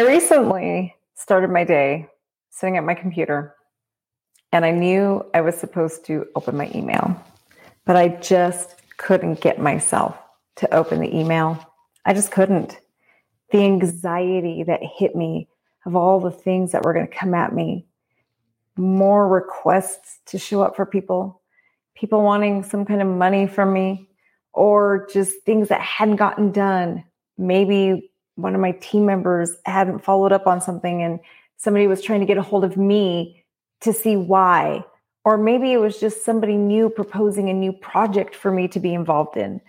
I 0.00 0.04
recently 0.04 0.96
started 1.14 1.50
my 1.50 1.62
day 1.62 2.08
sitting 2.48 2.78
at 2.78 2.84
my 2.84 2.94
computer 2.94 3.54
and 4.50 4.64
I 4.64 4.70
knew 4.70 5.22
I 5.34 5.42
was 5.42 5.58
supposed 5.58 6.06
to 6.06 6.24
open 6.34 6.56
my 6.56 6.70
email, 6.74 7.22
but 7.84 7.96
I 7.96 8.08
just 8.08 8.76
couldn't 8.96 9.42
get 9.42 9.60
myself 9.60 10.16
to 10.56 10.74
open 10.74 11.00
the 11.00 11.14
email. 11.14 11.62
I 12.06 12.14
just 12.14 12.30
couldn't. 12.30 12.78
The 13.52 13.58
anxiety 13.58 14.62
that 14.62 14.80
hit 14.82 15.14
me 15.14 15.50
of 15.84 15.94
all 15.94 16.18
the 16.18 16.30
things 16.30 16.72
that 16.72 16.82
were 16.82 16.94
going 16.94 17.06
to 17.06 17.14
come 17.14 17.34
at 17.34 17.54
me, 17.54 17.86
more 18.78 19.28
requests 19.28 20.20
to 20.28 20.38
show 20.38 20.62
up 20.62 20.76
for 20.76 20.86
people, 20.86 21.42
people 21.94 22.22
wanting 22.22 22.62
some 22.62 22.86
kind 22.86 23.02
of 23.02 23.08
money 23.08 23.46
from 23.46 23.70
me, 23.74 24.08
or 24.54 25.06
just 25.12 25.42
things 25.44 25.68
that 25.68 25.82
hadn't 25.82 26.16
gotten 26.16 26.52
done. 26.52 27.04
Maybe 27.36 28.09
one 28.36 28.54
of 28.54 28.60
my 28.60 28.72
team 28.72 29.06
members 29.06 29.56
hadn't 29.66 30.04
followed 30.04 30.32
up 30.32 30.46
on 30.46 30.60
something 30.60 31.02
and 31.02 31.20
somebody 31.56 31.86
was 31.86 32.02
trying 32.02 32.20
to 32.20 32.26
get 32.26 32.38
a 32.38 32.42
hold 32.42 32.64
of 32.64 32.76
me 32.76 33.44
to 33.80 33.92
see 33.92 34.16
why. 34.16 34.84
Or 35.24 35.36
maybe 35.36 35.72
it 35.72 35.78
was 35.78 36.00
just 36.00 36.24
somebody 36.24 36.56
new 36.56 36.88
proposing 36.88 37.50
a 37.50 37.54
new 37.54 37.72
project 37.72 38.34
for 38.34 38.50
me 38.50 38.68
to 38.68 38.80
be 38.80 38.94
involved 38.94 39.36
in, 39.36 39.60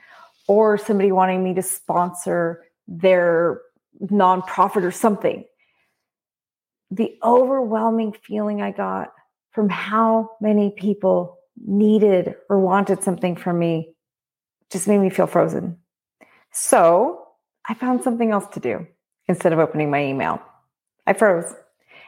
or 0.48 0.78
somebody 0.78 1.12
wanting 1.12 1.44
me 1.44 1.54
to 1.56 1.62
sponsor 1.62 2.64
their 2.88 3.62
nonprofit 4.02 4.84
or 4.84 4.92
something. 4.92 5.44
The 6.90 7.18
overwhelming 7.24 8.14
feeling 8.14 8.62
I 8.62 8.72
got 8.72 9.14
from 9.52 9.70
how 9.70 10.32
many 10.40 10.72
people 10.72 11.38
needed 11.66 12.36
or 12.50 12.60
wanted 12.60 13.04
something 13.04 13.36
from 13.36 13.60
me 13.60 13.94
just 14.70 14.88
made 14.88 15.00
me 15.00 15.10
feel 15.10 15.28
frozen. 15.28 15.78
So 16.52 17.21
I 17.68 17.74
found 17.74 18.04
something 18.04 18.32
else 18.32 18.48
to 18.54 18.60
do 18.60 18.88
instead 19.28 19.54
of 19.54 19.60
opening 19.60 19.92
my 19.92 20.04
email. 20.04 20.42
I 21.06 21.14
froze 21.14 21.54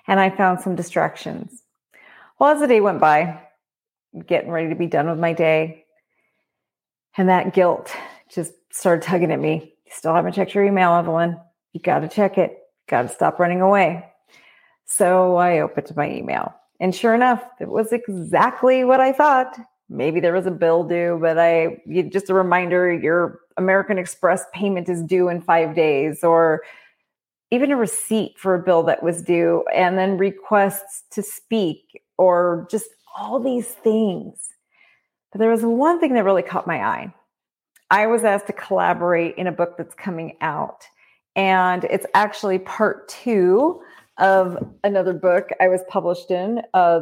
and 0.07 0.19
I 0.19 0.29
found 0.29 0.61
some 0.61 0.75
distractions. 0.75 1.63
Well, 2.39 2.51
as 2.51 2.59
the 2.59 2.67
day 2.67 2.81
went 2.81 2.99
by, 2.99 3.41
getting 4.25 4.51
ready 4.51 4.69
to 4.69 4.75
be 4.75 4.87
done 4.87 5.09
with 5.09 5.19
my 5.19 5.33
day, 5.33 5.85
and 7.17 7.29
that 7.29 7.53
guilt 7.53 7.95
just 8.29 8.53
started 8.71 9.03
tugging 9.03 9.31
at 9.31 9.39
me. 9.39 9.73
You 9.85 9.91
still 9.91 10.13
haven't 10.13 10.33
checked 10.33 10.55
your 10.55 10.65
email, 10.65 10.93
Evelyn. 10.93 11.39
You 11.73 11.79
got 11.79 11.99
to 11.99 12.07
check 12.07 12.37
it. 12.37 12.57
Got 12.87 13.03
to 13.03 13.09
stop 13.09 13.39
running 13.39 13.61
away. 13.61 14.05
So 14.85 15.35
I 15.37 15.59
opened 15.59 15.95
my 15.95 16.09
email. 16.11 16.53
And 16.79 16.93
sure 16.93 17.15
enough, 17.15 17.43
it 17.61 17.69
was 17.69 17.93
exactly 17.93 18.83
what 18.83 18.99
I 18.99 19.13
thought. 19.13 19.57
Maybe 19.93 20.19
there 20.19 20.33
was 20.33 20.47
a 20.47 20.51
bill 20.51 20.83
due, 20.83 21.19
but 21.21 21.37
I 21.37 21.77
just 22.09 22.31
a 22.31 22.33
reminder 22.33 22.91
your 22.91 23.41
American 23.57 23.99
Express 23.99 24.43
payment 24.51 24.89
is 24.89 25.03
due 25.03 25.29
in 25.29 25.39
five 25.39 25.75
days, 25.75 26.23
or 26.23 26.63
even 27.51 27.71
a 27.71 27.77
receipt 27.77 28.39
for 28.39 28.55
a 28.55 28.63
bill 28.63 28.81
that 28.83 29.03
was 29.03 29.21
due, 29.21 29.63
and 29.71 29.95
then 29.95 30.17
requests 30.17 31.03
to 31.11 31.21
speak, 31.21 32.01
or 32.17 32.67
just 32.71 32.89
all 33.15 33.39
these 33.39 33.67
things. 33.67 34.49
But 35.31 35.37
there 35.37 35.51
was 35.51 35.63
one 35.63 35.99
thing 35.99 36.15
that 36.15 36.23
really 36.23 36.41
caught 36.41 36.65
my 36.65 36.83
eye. 36.83 37.13
I 37.91 38.07
was 38.07 38.23
asked 38.23 38.47
to 38.47 38.53
collaborate 38.53 39.35
in 39.35 39.45
a 39.45 39.51
book 39.51 39.77
that's 39.77 39.93
coming 39.93 40.37
out, 40.41 40.87
and 41.35 41.83
it's 41.83 42.07
actually 42.15 42.57
part 42.57 43.07
two 43.09 43.79
of 44.17 44.57
another 44.83 45.13
book 45.13 45.49
I 45.61 45.67
was 45.67 45.81
published 45.87 46.31
in, 46.31 46.63
uh, 46.73 47.01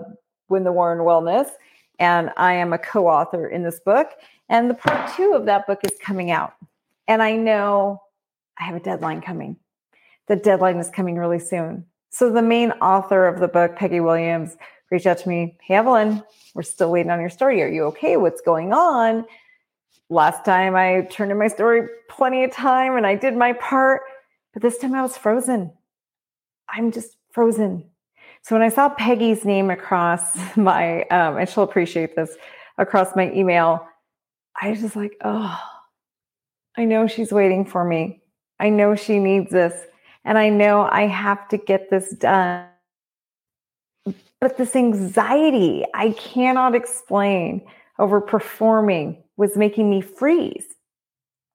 Win 0.50 0.66
the 0.66 0.73
War 0.73 0.92
in 0.92 1.00
Wellness. 1.00 1.50
And 2.02 2.31
I 2.35 2.53
am 2.53 2.73
a 2.73 2.80
co 2.80 3.07
author 3.07 3.47
in 3.47 3.61
this 3.61 3.80
book. 3.80 4.09
And 4.49 4.69
the 4.69 4.73
part 4.73 5.16
two 5.16 5.33
of 5.33 5.45
that 5.45 5.67
book 5.67 5.81
is 5.83 5.95
coming 6.02 6.31
out. 6.31 6.55
And 7.07 7.21
I 7.21 7.33
know 7.33 8.02
I 8.57 8.63
have 8.63 8.75
a 8.75 8.80
deadline 8.80 9.21
coming. 9.21 9.57
The 10.27 10.35
deadline 10.35 10.77
is 10.77 10.89
coming 10.89 11.16
really 11.16 11.38
soon. 11.38 11.85
So 12.09 12.31
the 12.31 12.41
main 12.41 12.72
author 12.72 13.27
of 13.27 13.39
the 13.39 13.47
book, 13.47 13.75
Peggy 13.75 13.99
Williams, 13.99 14.57
reached 14.89 15.05
out 15.05 15.19
to 15.19 15.29
me. 15.29 15.59
Hey, 15.61 15.75
Evelyn, 15.75 16.23
we're 16.55 16.63
still 16.63 16.89
waiting 16.91 17.11
on 17.11 17.22
your 17.22 17.29
story. 17.29 17.61
Are 17.61 17.67
you 17.67 17.84
okay? 17.85 18.17
What's 18.17 18.41
going 18.41 18.73
on? 18.73 19.23
Last 20.09 20.44
time 20.44 20.75
I 20.75 21.07
turned 21.11 21.31
in 21.31 21.38
my 21.38 21.50
story 21.50 21.88
plenty 22.09 22.44
of 22.44 22.51
time 22.51 22.97
and 22.97 23.06
I 23.06 23.13
did 23.13 23.38
my 23.38 23.53
part, 23.53 24.01
but 24.53 24.63
this 24.63 24.79
time 24.79 24.95
I 24.95 25.03
was 25.03 25.16
frozen. 25.17 25.72
I'm 26.67 26.91
just 26.91 27.16
frozen. 27.29 27.91
So 28.44 28.56
when 28.56 28.62
I 28.62 28.69
saw 28.69 28.90
Peggy's 28.90 29.46
name 29.46 29.69
across 29.69 30.38
my, 30.56 31.03
um, 31.03 31.38
and 31.38 31.50
she'll 31.50 31.63
appreciate 31.63 32.16
this, 32.16 32.35
across 32.78 33.16
my 33.16 33.31
email, 33.31 33.88
I 34.59 34.72
was 34.72 34.81
just 34.81 34.96
like, 34.96 35.16
oh, 35.24 35.59
I 36.78 36.85
know 36.85 37.07
she's 37.07 37.31
waiting 37.31 37.66
for 37.66 37.84
me. 37.84 38.22
I 38.59 38.69
know 38.69 38.96
she 38.96 39.19
needs 39.19 39.52
this. 39.52 39.74
And 40.24 40.38
I 40.38 40.50
know 40.50 40.81
I 40.81 41.07
have 41.07 41.47
to 41.50 41.57
get 41.57 41.90
this 41.90 42.13
done. 42.16 42.66
But 44.40 44.58
this 44.58 44.75
anxiety 44.75 45.85
I 45.94 46.12
cannot 46.12 46.73
explain 46.73 47.62
over 48.00 48.22
performing 48.22 49.23
was 49.38 49.56
making 49.56 49.90
me 49.90 50.02
freeze. 50.02 50.66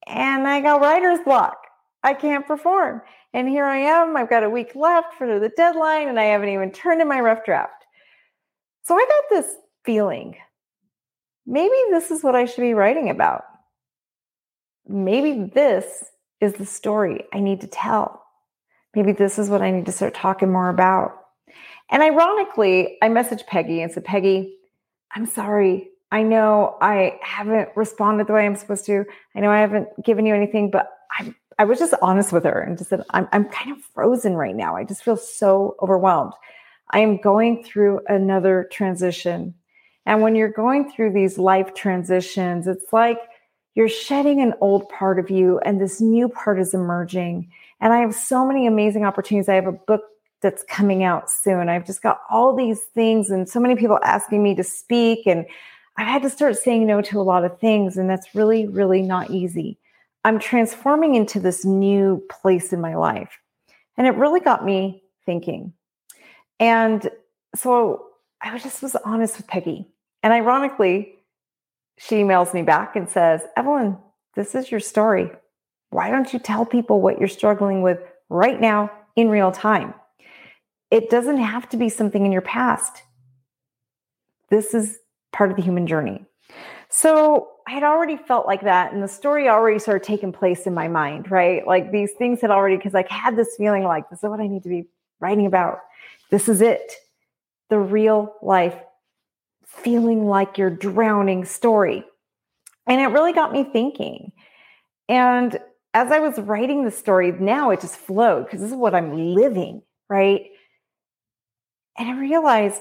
And 0.06 0.46
I 0.46 0.60
got 0.60 0.80
writer's 0.80 1.18
block. 1.24 1.65
I 2.06 2.14
can't 2.14 2.46
perform. 2.46 3.02
And 3.34 3.48
here 3.48 3.66
I 3.66 3.78
am. 3.78 4.16
I've 4.16 4.30
got 4.30 4.44
a 4.44 4.48
week 4.48 4.74
left 4.74 5.14
for 5.14 5.38
the 5.38 5.50
deadline, 5.50 6.08
and 6.08 6.18
I 6.18 6.24
haven't 6.24 6.48
even 6.48 6.70
turned 6.70 7.02
in 7.02 7.08
my 7.08 7.20
rough 7.20 7.44
draft. 7.44 7.84
So 8.84 8.94
I 8.94 9.04
got 9.04 9.24
this 9.28 9.54
feeling 9.84 10.36
maybe 11.46 11.76
this 11.90 12.10
is 12.10 12.22
what 12.22 12.34
I 12.34 12.44
should 12.44 12.62
be 12.62 12.74
writing 12.74 13.08
about. 13.08 13.44
Maybe 14.88 15.50
this 15.54 16.04
is 16.40 16.54
the 16.54 16.66
story 16.66 17.24
I 17.32 17.40
need 17.40 17.60
to 17.62 17.66
tell. 17.66 18.22
Maybe 18.94 19.12
this 19.12 19.38
is 19.38 19.48
what 19.48 19.62
I 19.62 19.70
need 19.70 19.86
to 19.86 19.92
start 19.92 20.14
talking 20.14 20.50
more 20.50 20.68
about. 20.68 21.12
And 21.90 22.02
ironically, 22.02 22.98
I 23.00 23.08
messaged 23.08 23.46
Peggy 23.46 23.80
and 23.80 23.92
said, 23.92 24.04
Peggy, 24.04 24.56
I'm 25.14 25.26
sorry. 25.26 25.88
I 26.10 26.22
know 26.22 26.76
I 26.80 27.18
haven't 27.22 27.68
responded 27.76 28.26
the 28.26 28.32
way 28.32 28.44
I'm 28.44 28.56
supposed 28.56 28.86
to. 28.86 29.04
I 29.34 29.40
know 29.40 29.50
I 29.50 29.60
haven't 29.60 29.88
given 30.04 30.26
you 30.26 30.34
anything, 30.34 30.70
but 30.70 30.88
I, 31.58 31.64
was 31.64 31.78
just 31.78 31.94
honest 32.02 32.32
with 32.32 32.44
her 32.44 32.60
and 32.60 32.76
just 32.76 32.90
said, 32.90 33.02
I'm, 33.10 33.28
I'm 33.32 33.46
kind 33.46 33.72
of 33.72 33.82
frozen 33.94 34.34
right 34.34 34.54
now. 34.54 34.76
I 34.76 34.84
just 34.84 35.02
feel 35.02 35.16
so 35.16 35.76
overwhelmed. 35.82 36.32
I 36.90 37.00
am 37.00 37.20
going 37.20 37.64
through 37.64 38.00
another 38.08 38.68
transition 38.70 39.54
and 40.06 40.22
when 40.22 40.36
you're 40.36 40.48
going 40.48 40.90
through 40.90 41.12
these 41.12 41.36
life 41.36 41.74
transitions, 41.74 42.68
it's 42.68 42.92
like 42.92 43.18
you're 43.74 43.88
shedding 43.88 44.40
an 44.40 44.54
old 44.60 44.88
part 44.88 45.18
of 45.18 45.30
you 45.30 45.58
and 45.58 45.80
this 45.80 46.00
new 46.00 46.28
part 46.28 46.60
is 46.60 46.72
emerging. 46.72 47.50
And 47.80 47.92
I 47.92 47.98
have 47.98 48.14
so 48.14 48.46
many 48.46 48.66
amazing 48.66 49.04
opportunities. 49.04 49.48
I 49.48 49.56
have 49.56 49.66
a 49.66 49.72
book 49.72 50.02
that's 50.40 50.62
coming 50.68 51.02
out 51.02 51.28
soon. 51.28 51.68
I've 51.68 51.84
just 51.84 52.02
got 52.02 52.20
all 52.30 52.54
these 52.54 52.80
things 52.94 53.30
and 53.30 53.48
so 53.48 53.58
many 53.58 53.74
people 53.74 53.98
asking 54.04 54.42
me 54.42 54.54
to 54.54 54.62
speak. 54.62 55.26
And 55.26 55.44
I've 55.98 56.06
had 56.06 56.22
to 56.22 56.30
start 56.30 56.56
saying 56.56 56.86
no 56.86 57.02
to 57.02 57.20
a 57.20 57.22
lot 57.22 57.44
of 57.44 57.58
things. 57.58 57.96
And 57.96 58.08
that's 58.08 58.34
really, 58.34 58.68
really 58.68 59.02
not 59.02 59.30
easy. 59.30 59.76
I'm 60.26 60.40
transforming 60.40 61.14
into 61.14 61.38
this 61.38 61.64
new 61.64 62.20
place 62.28 62.72
in 62.72 62.80
my 62.80 62.96
life. 62.96 63.38
And 63.96 64.08
it 64.08 64.16
really 64.16 64.40
got 64.40 64.64
me 64.64 65.04
thinking. 65.24 65.72
And 66.58 67.08
so 67.54 68.06
I 68.42 68.58
just 68.58 68.82
was 68.82 68.96
honest 69.04 69.36
with 69.36 69.46
Peggy. 69.46 69.86
And 70.24 70.32
ironically, 70.32 71.14
she 71.98 72.16
emails 72.16 72.52
me 72.52 72.62
back 72.62 72.96
and 72.96 73.08
says, 73.08 73.42
Evelyn, 73.56 73.98
this 74.34 74.56
is 74.56 74.68
your 74.68 74.80
story. 74.80 75.30
Why 75.90 76.10
don't 76.10 76.32
you 76.32 76.40
tell 76.40 76.66
people 76.66 77.00
what 77.00 77.20
you're 77.20 77.28
struggling 77.28 77.82
with 77.82 78.00
right 78.28 78.60
now 78.60 78.90
in 79.14 79.28
real 79.28 79.52
time? 79.52 79.94
It 80.90 81.08
doesn't 81.08 81.38
have 81.38 81.68
to 81.68 81.76
be 81.76 81.88
something 81.88 82.26
in 82.26 82.32
your 82.32 82.42
past. 82.42 83.04
This 84.50 84.74
is 84.74 84.98
part 85.32 85.52
of 85.52 85.56
the 85.56 85.62
human 85.62 85.86
journey. 85.86 86.24
So 86.96 87.48
I 87.68 87.72
had 87.72 87.82
already 87.82 88.16
felt 88.16 88.46
like 88.46 88.62
that, 88.62 88.94
and 88.94 89.02
the 89.02 89.08
story 89.08 89.50
already 89.50 89.78
started 89.78 90.02
taking 90.02 90.32
place 90.32 90.66
in 90.66 90.72
my 90.72 90.88
mind, 90.88 91.30
right? 91.30 91.66
Like 91.66 91.92
these 91.92 92.12
things 92.12 92.40
had 92.40 92.50
already, 92.50 92.76
because 92.76 92.94
I 92.94 93.04
had 93.10 93.36
this 93.36 93.54
feeling 93.58 93.84
like 93.84 94.08
this 94.08 94.20
is 94.22 94.30
what 94.30 94.40
I 94.40 94.46
need 94.46 94.62
to 94.62 94.70
be 94.70 94.86
writing 95.20 95.44
about. 95.44 95.80
This 96.30 96.48
is 96.48 96.62
it. 96.62 96.94
The 97.68 97.78
real 97.78 98.32
life 98.40 98.78
feeling 99.66 100.24
like 100.24 100.56
you're 100.56 100.70
drowning 100.70 101.44
story. 101.44 102.02
And 102.86 102.98
it 102.98 103.08
really 103.08 103.34
got 103.34 103.52
me 103.52 103.64
thinking. 103.64 104.32
And 105.06 105.58
as 105.92 106.10
I 106.10 106.20
was 106.20 106.38
writing 106.38 106.86
the 106.86 106.90
story, 106.90 107.30
now 107.30 107.72
it 107.72 107.82
just 107.82 107.96
flowed 107.96 108.44
because 108.44 108.60
this 108.60 108.70
is 108.70 108.76
what 108.76 108.94
I'm 108.94 109.34
living, 109.34 109.82
right? 110.08 110.46
And 111.98 112.08
I 112.08 112.18
realized 112.18 112.80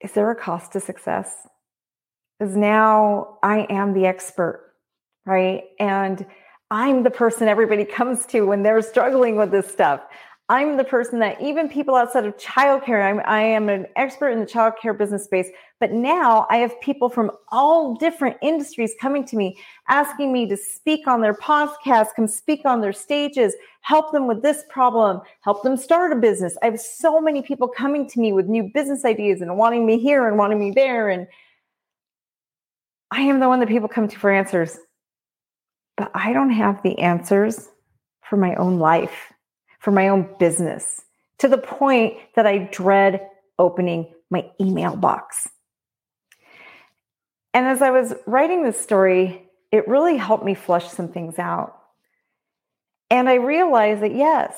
is 0.00 0.10
there 0.10 0.32
a 0.32 0.34
cost 0.34 0.72
to 0.72 0.80
success? 0.80 1.32
Because 2.38 2.56
now 2.56 3.38
I 3.42 3.66
am 3.70 3.94
the 3.94 4.06
expert, 4.06 4.72
right? 5.24 5.64
And 5.78 6.26
I'm 6.70 7.02
the 7.02 7.10
person 7.10 7.48
everybody 7.48 7.84
comes 7.98 8.26
to 8.26 8.42
when 8.42 8.62
they're 8.62 8.82
struggling 8.82 9.36
with 9.36 9.50
this 9.50 9.70
stuff. 9.70 10.02
I'm 10.48 10.76
the 10.76 10.84
person 10.84 11.18
that 11.18 11.40
even 11.40 11.68
people 11.68 11.96
outside 11.96 12.24
of 12.24 12.36
childcare, 12.36 13.04
I'm, 13.04 13.20
I 13.24 13.42
am 13.42 13.68
an 13.68 13.86
expert 13.96 14.28
in 14.28 14.38
the 14.38 14.46
childcare 14.46 14.96
business 14.96 15.24
space. 15.24 15.48
But 15.80 15.90
now 15.90 16.46
I 16.50 16.58
have 16.58 16.80
people 16.80 17.08
from 17.08 17.32
all 17.50 17.96
different 17.96 18.36
industries 18.42 18.94
coming 19.00 19.24
to 19.26 19.36
me, 19.36 19.58
asking 19.88 20.32
me 20.32 20.48
to 20.48 20.56
speak 20.56 21.08
on 21.08 21.20
their 21.20 21.34
podcasts, 21.34 22.14
come 22.14 22.28
speak 22.28 22.60
on 22.64 22.80
their 22.80 22.92
stages, 22.92 23.54
help 23.80 24.12
them 24.12 24.28
with 24.28 24.42
this 24.42 24.62
problem, 24.68 25.20
help 25.40 25.64
them 25.64 25.76
start 25.76 26.12
a 26.12 26.16
business. 26.16 26.56
I 26.62 26.66
have 26.66 26.80
so 26.80 27.20
many 27.20 27.42
people 27.42 27.66
coming 27.66 28.08
to 28.08 28.20
me 28.20 28.32
with 28.32 28.46
new 28.46 28.70
business 28.72 29.04
ideas 29.04 29.40
and 29.40 29.58
wanting 29.58 29.84
me 29.84 29.98
here 29.98 30.28
and 30.28 30.38
wanting 30.38 30.60
me 30.60 30.70
there. 30.70 31.08
And 31.08 31.26
I 33.10 33.22
am 33.22 33.40
the 33.40 33.48
one 33.48 33.60
that 33.60 33.68
people 33.68 33.88
come 33.88 34.08
to 34.08 34.18
for 34.18 34.30
answers. 34.30 34.78
But 35.96 36.10
I 36.14 36.32
don't 36.32 36.50
have 36.50 36.82
the 36.82 36.98
answers 36.98 37.68
for 38.28 38.36
my 38.36 38.54
own 38.56 38.78
life 38.78 39.32
for 39.86 39.92
my 39.92 40.08
own 40.08 40.28
business 40.40 41.02
to 41.38 41.46
the 41.46 41.58
point 41.58 42.14
that 42.34 42.46
I 42.46 42.68
dread 42.72 43.28
opening 43.56 44.12
my 44.30 44.50
email 44.60 44.96
box. 44.96 45.48
And 47.54 47.66
as 47.66 47.82
I 47.82 47.90
was 47.90 48.12
writing 48.26 48.64
this 48.64 48.80
story, 48.80 49.48
it 49.70 49.86
really 49.86 50.16
helped 50.16 50.44
me 50.44 50.54
flush 50.54 50.88
some 50.88 51.08
things 51.08 51.38
out. 51.38 51.78
And 53.10 53.28
I 53.28 53.34
realized 53.34 54.02
that 54.02 54.14
yes, 54.14 54.56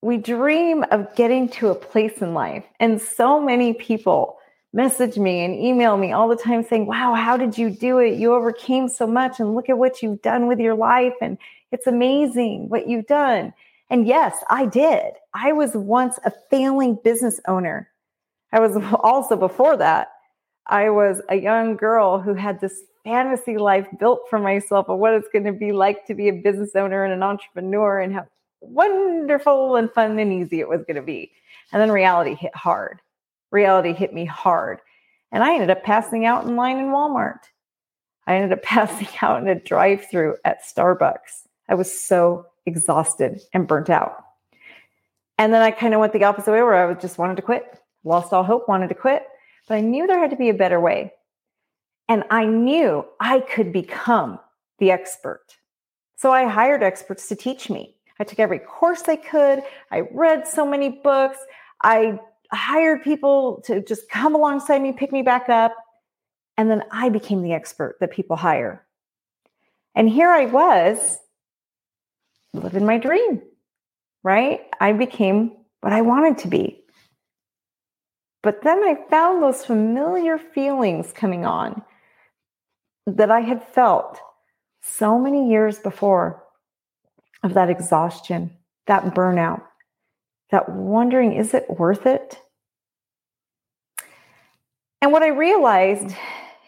we 0.00 0.16
dream 0.16 0.84
of 0.92 1.14
getting 1.16 1.48
to 1.48 1.70
a 1.70 1.74
place 1.74 2.22
in 2.22 2.32
life. 2.32 2.64
And 2.78 3.00
so 3.02 3.40
many 3.40 3.72
people 3.72 4.37
message 4.72 5.16
me 5.16 5.44
and 5.44 5.54
email 5.54 5.96
me 5.96 6.12
all 6.12 6.28
the 6.28 6.36
time 6.36 6.64
saying, 6.64 6.86
Wow, 6.86 7.14
how 7.14 7.36
did 7.36 7.56
you 7.56 7.70
do 7.70 7.98
it? 7.98 8.18
You 8.18 8.34
overcame 8.34 8.88
so 8.88 9.06
much, 9.06 9.40
and 9.40 9.54
look 9.54 9.68
at 9.68 9.78
what 9.78 10.02
you've 10.02 10.22
done 10.22 10.46
with 10.46 10.58
your 10.58 10.74
life. 10.74 11.14
And 11.20 11.38
it's 11.72 11.86
amazing 11.86 12.68
what 12.68 12.88
you've 12.88 13.06
done. 13.06 13.52
And 13.90 14.06
yes, 14.06 14.36
I 14.50 14.66
did. 14.66 15.12
I 15.34 15.52
was 15.52 15.74
once 15.74 16.18
a 16.24 16.32
failing 16.50 16.98
business 17.02 17.40
owner. 17.48 17.90
I 18.52 18.60
was 18.60 18.76
also 19.00 19.36
before 19.36 19.76
that, 19.76 20.12
I 20.66 20.90
was 20.90 21.22
a 21.28 21.36
young 21.36 21.76
girl 21.76 22.20
who 22.20 22.34
had 22.34 22.60
this 22.60 22.82
fantasy 23.04 23.56
life 23.56 23.86
built 23.98 24.20
for 24.28 24.38
myself 24.38 24.88
of 24.88 24.98
what 24.98 25.14
it's 25.14 25.28
going 25.32 25.44
to 25.44 25.52
be 25.52 25.72
like 25.72 26.04
to 26.06 26.14
be 26.14 26.28
a 26.28 26.32
business 26.32 26.70
owner 26.74 27.04
and 27.04 27.12
an 27.12 27.22
entrepreneur 27.22 28.00
and 28.00 28.12
how 28.12 28.26
wonderful 28.60 29.76
and 29.76 29.90
fun 29.92 30.18
and 30.18 30.32
easy 30.32 30.60
it 30.60 30.68
was 30.68 30.84
going 30.84 30.96
to 30.96 31.02
be. 31.02 31.30
And 31.72 31.80
then 31.80 31.90
reality 31.90 32.34
hit 32.34 32.54
hard. 32.54 33.00
Reality 33.50 33.92
hit 33.92 34.12
me 34.12 34.24
hard. 34.24 34.80
And 35.32 35.42
I 35.42 35.54
ended 35.54 35.70
up 35.70 35.82
passing 35.82 36.24
out 36.24 36.44
in 36.44 36.56
line 36.56 36.78
in 36.78 36.86
Walmart. 36.86 37.40
I 38.26 38.36
ended 38.36 38.52
up 38.52 38.62
passing 38.64 39.08
out 39.22 39.42
in 39.42 39.48
a 39.48 39.54
drive 39.54 40.06
through 40.10 40.36
at 40.44 40.64
Starbucks. 40.64 41.46
I 41.68 41.74
was 41.74 41.92
so 41.92 42.46
exhausted 42.66 43.40
and 43.52 43.66
burnt 43.66 43.90
out. 43.90 44.24
And 45.38 45.52
then 45.52 45.62
I 45.62 45.70
kind 45.70 45.94
of 45.94 46.00
went 46.00 46.12
the 46.12 46.24
opposite 46.24 46.50
way 46.50 46.62
where 46.62 46.88
I 46.88 46.94
just 46.94 47.18
wanted 47.18 47.36
to 47.36 47.42
quit, 47.42 47.80
lost 48.04 48.32
all 48.32 48.42
hope, 48.42 48.68
wanted 48.68 48.88
to 48.88 48.94
quit. 48.94 49.22
But 49.68 49.76
I 49.76 49.80
knew 49.80 50.06
there 50.06 50.18
had 50.18 50.30
to 50.30 50.36
be 50.36 50.48
a 50.48 50.54
better 50.54 50.80
way. 50.80 51.12
And 52.08 52.24
I 52.30 52.46
knew 52.46 53.04
I 53.20 53.40
could 53.40 53.72
become 53.72 54.40
the 54.78 54.90
expert. 54.90 55.44
So 56.16 56.32
I 56.32 56.48
hired 56.48 56.82
experts 56.82 57.28
to 57.28 57.36
teach 57.36 57.70
me. 57.70 57.94
I 58.18 58.24
took 58.24 58.40
every 58.40 58.58
course 58.58 59.02
I 59.06 59.16
could. 59.16 59.62
I 59.92 60.00
read 60.12 60.48
so 60.48 60.66
many 60.66 60.88
books. 60.88 61.38
I 61.82 62.18
hired 62.52 63.02
people 63.02 63.62
to 63.66 63.82
just 63.82 64.08
come 64.08 64.34
alongside 64.34 64.80
me, 64.80 64.92
pick 64.92 65.12
me 65.12 65.22
back 65.22 65.48
up. 65.48 65.74
And 66.56 66.70
then 66.70 66.82
I 66.90 67.08
became 67.08 67.42
the 67.42 67.52
expert 67.52 67.96
that 68.00 68.10
people 68.10 68.36
hire. 68.36 68.84
And 69.94 70.08
here 70.08 70.30
I 70.30 70.46
was 70.46 71.18
living 72.52 72.86
my 72.86 72.98
dream, 72.98 73.42
right? 74.22 74.60
I 74.80 74.92
became 74.92 75.56
what 75.80 75.92
I 75.92 76.00
wanted 76.00 76.38
to 76.38 76.48
be. 76.48 76.82
But 78.42 78.62
then 78.62 78.78
I 78.78 78.96
found 79.10 79.42
those 79.42 79.64
familiar 79.64 80.38
feelings 80.38 81.12
coming 81.12 81.44
on 81.44 81.82
that 83.06 83.30
I 83.30 83.40
had 83.40 83.62
felt 83.62 84.20
so 84.82 85.18
many 85.18 85.50
years 85.50 85.78
before 85.78 86.44
of 87.42 87.54
that 87.54 87.70
exhaustion, 87.70 88.50
that 88.86 89.14
burnout, 89.14 89.62
that 90.50 90.68
wondering, 90.68 91.32
is 91.34 91.54
it 91.54 91.66
worth 91.68 92.06
it? 92.06 92.40
And 95.00 95.12
what 95.12 95.22
I 95.22 95.28
realized 95.28 96.14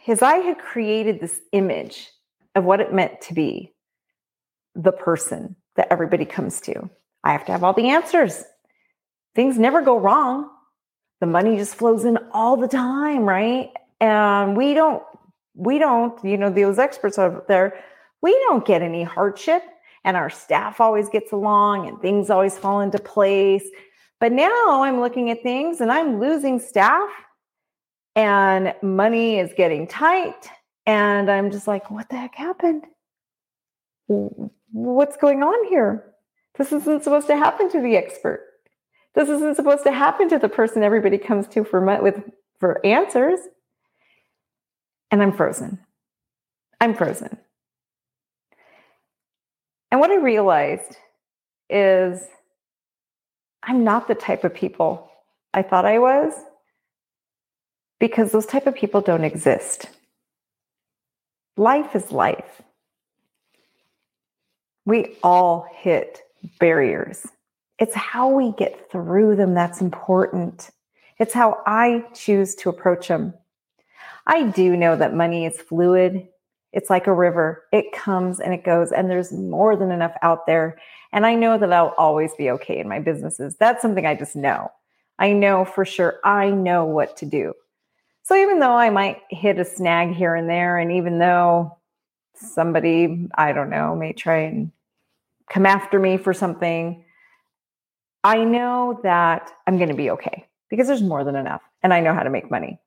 is 0.07 0.23
I 0.23 0.37
had 0.37 0.59
created 0.59 1.21
this 1.21 1.41
image 1.53 2.11
of 2.55 2.65
what 2.65 2.81
it 2.81 2.93
meant 2.93 3.21
to 3.23 3.35
be 3.35 3.73
the 4.75 4.93
person 4.93 5.57
that 5.77 5.89
everybody 5.91 6.25
comes 6.25 6.61
to. 6.63 6.91
I 7.25 7.33
have 7.33 7.45
to 7.47 7.53
have 7.53 7.65
all 7.65 7.73
the 7.73 7.91
answers. 7.91 8.45
Things 9.35 9.59
never 9.59 9.83
go 9.83 9.99
wrong. 9.99 10.49
The 11.21 11.27
money 11.27 11.57
just 11.57 11.75
flows 11.75 12.05
in 12.05 12.19
all 12.33 12.57
the 12.57 12.69
time, 12.69 13.25
right? 13.29 13.71
And 14.01 14.57
we 14.57 14.75
don't, 14.75 15.03
we 15.55 15.79
don't, 15.79 16.23
you 16.25 16.39
know, 16.39 16.51
those 16.51 16.79
experts 16.79 17.19
are 17.19 17.45
there, 17.47 17.79
we 18.23 18.33
don't 18.49 18.65
get 18.65 18.83
any 18.83 19.03
hardship 19.03 19.63
and 20.05 20.17
our 20.17 20.31
staff 20.31 20.81
always 20.81 21.09
gets 21.09 21.33
along 21.33 21.89
and 21.89 22.01
things 22.01 22.31
always 22.31 22.57
fall 22.57 22.81
into 22.81 22.99
place. 22.99 23.65
But 24.19 24.33
now 24.33 24.83
I'm 24.83 25.01
looking 25.01 25.31
at 25.31 25.43
things 25.43 25.81
and 25.81 25.91
I'm 25.91 26.21
losing 26.21 26.59
staff 26.59 27.11
and 28.17 28.75
money 28.83 29.39
is 29.39 29.53
getting 29.57 29.87
tight. 29.87 30.49
And 30.87 31.31
I'm 31.31 31.51
just 31.51 31.67
like, 31.67 31.91
what 31.91 32.09
the 32.09 32.17
heck 32.17 32.35
happened? 32.35 32.85
what's 34.73 35.17
going 35.17 35.43
on 35.43 35.69
here? 35.69 36.05
This 36.59 36.73
isn't 36.73 37.05
supposed 37.05 37.27
to 37.29 37.37
happen 37.37 37.71
to 37.71 37.81
the 37.81 37.97
expert. 37.97 38.47
This 39.15 39.29
isn't 39.29 39.57
supposed 39.57 39.85
to 39.85 39.93
happen 39.93 40.29
to 40.29 40.39
the 40.39 40.49
person 40.49 40.83
everybody 40.83 41.19
comes 41.19 41.47
to 41.49 41.65
for 41.65 41.81
with 42.03 42.23
for 42.59 42.85
answers. 42.85 43.41
And 45.11 45.23
I'm 45.23 45.33
frozen. 45.33 45.79
I'm 46.81 46.95
frozen. 46.95 47.39
And 49.91 50.01
what 50.01 50.11
I 50.11 50.17
realized 50.17 50.97
is 51.69 52.21
I'm 53.63 53.85
not 53.85 54.09
the 54.09 54.15
type 54.15 54.45
of 54.45 54.55
people 54.55 55.11
I 55.53 55.63
thought 55.63 55.85
I 55.85 55.99
was 55.99 56.33
because 57.99 58.33
those 58.33 58.47
type 58.47 58.67
of 58.67 58.75
people 58.75 59.01
don't 59.01 59.25
exist. 59.25 59.89
Life 61.57 61.95
is 61.95 62.11
life. 62.11 62.63
We 64.87 65.17
all 65.23 65.69
hit 65.73 66.23
barriers. 66.59 67.27
It's 67.79 67.95
how 67.95 68.31
we 68.31 68.53
get 68.53 68.91
through 68.91 69.37
them 69.37 69.55
that's 69.55 69.81
important. 69.81 70.71
It's 71.19 71.35
how 71.35 71.63
I 71.67 72.05
choose 72.15 72.55
to 72.57 72.71
approach 72.71 73.09
them. 73.09 73.35
I 74.27 74.45
do 74.45 74.77
know 74.77 74.97
that 74.97 75.15
money 75.15 75.45
is 75.45 75.61
fluid. 75.61 76.29
It's 76.73 76.91
like 76.91 77.07
a 77.07 77.13
river. 77.13 77.65
It 77.73 77.93
comes 77.93 78.41
and 78.41 78.55
it 78.55 78.65
goes, 78.65 78.93
and 78.93 79.11
there's 79.11 79.33
more 79.33 79.77
than 79.77 79.91
enough 79.91 80.15
out 80.23 80.47
there. 80.47 80.79
And 81.13 81.27
I 81.27 81.35
know 81.35 81.59
that 81.59 81.73
I'll 81.73 81.95
always 81.99 82.33
be 82.35 82.51
okay 82.51 82.79
in 82.79 82.89
my 82.89 83.01
businesses. 83.01 83.57
That's 83.57 83.83
something 83.83 84.07
I 84.07 84.15
just 84.15 84.37
know. 84.37 84.71
I 85.19 85.33
know 85.33 85.65
for 85.65 85.85
sure. 85.85 86.21
I 86.25 86.51
know 86.51 86.85
what 86.85 87.17
to 87.19 87.27
do. 87.27 87.55
So 88.23 88.37
even 88.37 88.61
though 88.61 88.77
I 88.77 88.91
might 88.91 89.19
hit 89.31 89.59
a 89.59 89.65
snag 89.65 90.15
here 90.15 90.35
and 90.35 90.49
there, 90.49 90.79
and 90.79 90.93
even 90.93 91.19
though 91.19 91.77
somebody, 92.35 93.29
I 93.35 93.53
don't 93.53 93.71
know, 93.71 93.97
may 93.97 94.13
try 94.13 94.43
and 94.43 94.71
come 95.49 95.67
after 95.67 95.99
me 95.99 96.17
for 96.17 96.33
something, 96.33 97.05
I 98.23 98.45
know 98.45 99.01
that 99.03 99.51
I'm 99.67 99.79
going 99.79 99.89
to 99.89 99.95
be 99.95 100.11
okay 100.11 100.47
because 100.69 100.87
there's 100.87 101.03
more 101.03 101.25
than 101.25 101.37
enough 101.37 101.63
and 101.83 101.93
I 101.93 102.01
know 102.01 102.15
how 102.15 102.23
to 102.23 102.31
make 102.31 102.51
money. 102.51 102.79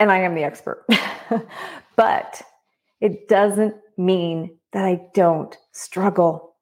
And 0.00 0.12
I 0.12 0.18
am 0.18 0.34
the 0.34 0.44
expert. 0.44 0.86
but 1.96 2.42
it 3.00 3.28
doesn't 3.28 3.76
mean 3.96 4.58
that 4.72 4.84
I 4.84 5.00
don't 5.14 5.56
struggle. 5.72 6.54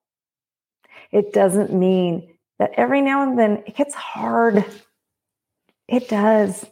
It 1.12 1.33
doesn't 1.33 1.73
mean 1.73 2.37
that 2.59 2.73
every 2.76 3.02
now 3.02 3.23
and 3.23 3.38
then 3.38 3.62
it 3.66 3.76
gets 3.76 3.95
hard. 3.95 4.64
It 5.88 6.09
does. 6.09 6.64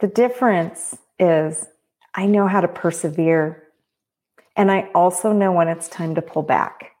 The 0.00 0.08
difference 0.08 0.96
is 1.18 1.66
I 2.14 2.26
know 2.26 2.46
how 2.46 2.60
to 2.60 2.68
persevere. 2.68 3.64
And 4.56 4.70
I 4.70 4.90
also 4.94 5.32
know 5.32 5.52
when 5.52 5.68
it's 5.68 5.88
time 5.88 6.14
to 6.16 6.22
pull 6.22 6.42
back. 6.42 6.92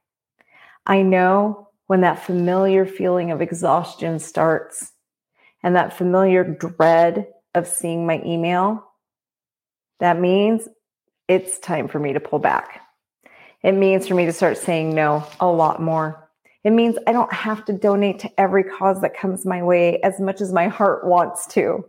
I 0.86 1.02
know 1.02 1.68
when 1.86 2.02
that 2.02 2.24
familiar 2.24 2.86
feeling 2.86 3.30
of 3.30 3.40
exhaustion 3.40 4.18
starts 4.18 4.92
and 5.62 5.74
that 5.74 5.96
familiar 5.96 6.44
dread 6.44 7.26
of 7.54 7.66
seeing 7.66 8.06
my 8.06 8.22
email. 8.24 8.84
That 10.00 10.18
means 10.18 10.68
it's 11.28 11.58
time 11.58 11.88
for 11.88 11.98
me 11.98 12.12
to 12.12 12.20
pull 12.20 12.38
back. 12.38 12.80
It 13.62 13.72
means 13.72 14.06
for 14.06 14.14
me 14.14 14.26
to 14.26 14.32
start 14.32 14.56
saying 14.56 14.94
no 14.94 15.26
a 15.40 15.46
lot 15.46 15.82
more. 15.82 16.28
It 16.64 16.70
means 16.70 16.96
I 17.06 17.12
don't 17.12 17.32
have 17.32 17.64
to 17.66 17.72
donate 17.72 18.18
to 18.20 18.40
every 18.40 18.64
cause 18.64 19.00
that 19.00 19.16
comes 19.16 19.46
my 19.46 19.62
way 19.62 20.00
as 20.02 20.20
much 20.20 20.40
as 20.40 20.52
my 20.52 20.68
heart 20.68 21.06
wants 21.06 21.46
to. 21.48 21.84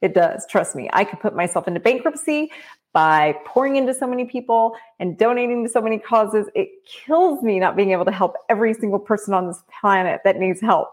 It 0.00 0.14
does, 0.14 0.46
trust 0.50 0.74
me. 0.74 0.90
I 0.92 1.04
could 1.04 1.20
put 1.20 1.36
myself 1.36 1.68
into 1.68 1.80
bankruptcy 1.80 2.50
by 2.92 3.36
pouring 3.46 3.76
into 3.76 3.94
so 3.94 4.06
many 4.06 4.24
people 4.24 4.74
and 4.98 5.16
donating 5.16 5.64
to 5.64 5.70
so 5.70 5.80
many 5.80 5.98
causes. 5.98 6.48
It 6.54 6.68
kills 6.86 7.42
me 7.42 7.58
not 7.58 7.76
being 7.76 7.92
able 7.92 8.04
to 8.04 8.12
help 8.12 8.34
every 8.48 8.74
single 8.74 8.98
person 8.98 9.32
on 9.32 9.46
this 9.46 9.62
planet 9.80 10.20
that 10.24 10.38
needs 10.38 10.60
help. 10.60 10.88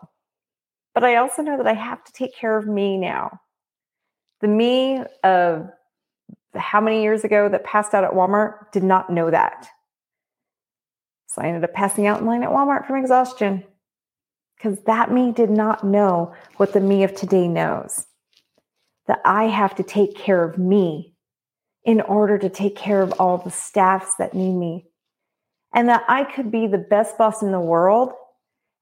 But 0.93 1.03
I 1.03 1.15
also 1.15 1.41
know 1.41 1.57
that 1.57 1.67
I 1.67 1.73
have 1.73 2.03
to 2.03 2.13
take 2.13 2.35
care 2.35 2.57
of 2.57 2.67
me 2.67 2.97
now. 2.97 3.39
The 4.41 4.47
me 4.47 5.03
of 5.23 5.69
how 6.55 6.81
many 6.81 7.03
years 7.03 7.23
ago 7.23 7.49
that 7.49 7.63
passed 7.63 7.93
out 7.93 8.03
at 8.03 8.11
Walmart 8.11 8.71
did 8.71 8.83
not 8.83 9.09
know 9.09 9.29
that. 9.29 9.67
So 11.27 11.41
I 11.41 11.47
ended 11.47 11.63
up 11.63 11.73
passing 11.73 12.07
out 12.07 12.21
in 12.21 12.25
line 12.25 12.43
at 12.43 12.49
Walmart 12.49 12.87
from 12.87 12.97
exhaustion 12.97 13.63
because 14.57 14.79
that 14.85 15.11
me 15.11 15.31
did 15.31 15.49
not 15.49 15.83
know 15.83 16.33
what 16.57 16.73
the 16.73 16.79
me 16.79 17.03
of 17.03 17.15
today 17.15 17.47
knows. 17.47 18.05
That 19.07 19.21
I 19.25 19.45
have 19.45 19.75
to 19.75 19.83
take 19.83 20.15
care 20.15 20.43
of 20.43 20.57
me 20.57 21.13
in 21.83 22.01
order 22.01 22.37
to 22.37 22.49
take 22.49 22.75
care 22.75 23.01
of 23.01 23.13
all 23.19 23.37
the 23.37 23.51
staffs 23.51 24.13
that 24.19 24.33
need 24.33 24.53
me. 24.53 24.85
And 25.73 25.89
that 25.89 26.03
I 26.07 26.23
could 26.23 26.51
be 26.51 26.67
the 26.67 26.77
best 26.77 27.17
boss 27.17 27.41
in 27.41 27.51
the 27.51 27.59
world, 27.59 28.11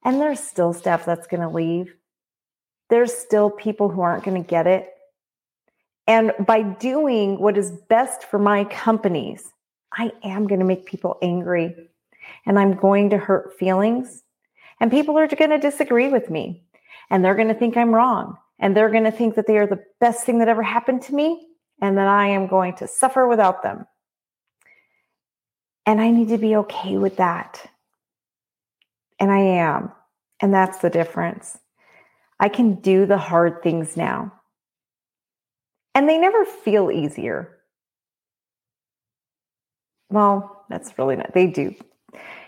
and 0.03 0.19
there's 0.19 0.39
still 0.39 0.73
staff 0.73 1.05
that's 1.05 1.27
going 1.27 1.41
to 1.41 1.49
leave. 1.49 1.93
There's 2.89 3.13
still 3.13 3.49
people 3.49 3.89
who 3.89 4.01
aren't 4.01 4.23
going 4.23 4.41
to 4.41 4.47
get 4.47 4.67
it. 4.67 4.89
And 6.07 6.31
by 6.39 6.61
doing 6.61 7.39
what 7.39 7.57
is 7.57 7.71
best 7.89 8.23
for 8.23 8.39
my 8.39 8.63
companies, 8.63 9.51
I 9.91 10.11
am 10.23 10.47
going 10.47 10.59
to 10.59 10.65
make 10.65 10.85
people 10.85 11.17
angry 11.21 11.75
and 12.45 12.57
I'm 12.57 12.75
going 12.75 13.09
to 13.09 13.17
hurt 13.17 13.57
feelings. 13.59 14.23
And 14.79 14.91
people 14.91 15.17
are 15.17 15.27
going 15.27 15.49
to 15.49 15.57
disagree 15.57 16.07
with 16.09 16.29
me 16.29 16.63
and 17.09 17.23
they're 17.23 17.35
going 17.35 17.49
to 17.49 17.53
think 17.53 17.75
I'm 17.75 17.93
wrong 17.93 18.37
and 18.59 18.75
they're 18.75 18.89
going 18.89 19.03
to 19.03 19.11
think 19.11 19.35
that 19.35 19.47
they 19.47 19.57
are 19.57 19.67
the 19.67 19.83
best 19.99 20.25
thing 20.25 20.39
that 20.39 20.47
ever 20.47 20.63
happened 20.63 21.01
to 21.03 21.15
me 21.15 21.47
and 21.81 21.97
that 21.97 22.07
I 22.07 22.27
am 22.27 22.47
going 22.47 22.75
to 22.77 22.87
suffer 22.87 23.27
without 23.27 23.63
them. 23.63 23.85
And 25.85 26.01
I 26.01 26.11
need 26.11 26.29
to 26.29 26.37
be 26.37 26.55
okay 26.57 26.97
with 26.97 27.17
that. 27.17 27.69
And 29.19 29.31
I 29.31 29.39
am. 29.39 29.91
And 30.39 30.53
that's 30.53 30.79
the 30.79 30.89
difference. 30.89 31.57
I 32.39 32.49
can 32.49 32.75
do 32.75 33.05
the 33.05 33.17
hard 33.17 33.63
things 33.63 33.97
now. 33.97 34.33
And 35.97 36.07
they 36.07 36.19
never 36.19 36.45
feel 36.45 36.91
easier. 36.91 37.57
Well, 40.11 40.63
that's 40.69 40.95
really 40.99 41.15
not, 41.15 41.33
they 41.33 41.47
do. 41.47 41.73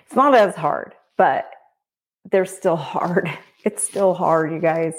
It's 0.06 0.16
not 0.16 0.36
as 0.36 0.54
hard, 0.54 0.94
but 1.18 1.50
they're 2.30 2.46
still 2.46 2.76
hard. 2.94 3.28
It's 3.66 3.84
still 3.84 4.14
hard, 4.14 4.52
you 4.52 4.60
guys. 4.60 4.94